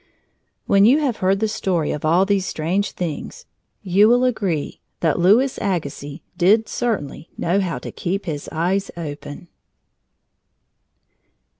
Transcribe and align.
When 0.65 0.83
you 0.83 0.97
have 0.97 1.17
heard 1.17 1.39
the 1.41 1.47
story 1.47 1.91
of 1.91 2.03
all 2.03 2.25
these 2.25 2.47
strange 2.47 2.93
things, 2.93 3.45
you 3.83 4.09
will 4.09 4.23
agree 4.25 4.81
that 5.01 5.19
Louis 5.19 5.59
Agassiz 5.59 6.21
did 6.37 6.67
certainly 6.67 7.29
know 7.37 7.59
how 7.59 7.77
to 7.77 7.91
keep 7.91 8.25
his 8.25 8.49
eyes 8.51 8.89
open. 8.97 9.47